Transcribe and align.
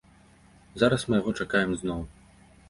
Зараз 0.83 1.05
мы 1.09 1.19
яго 1.19 1.35
чакаем 1.45 1.77
зноў. 1.83 2.01